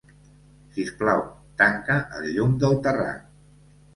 [0.77, 1.19] Sisplau,
[1.61, 3.31] tanca el llum del terrat.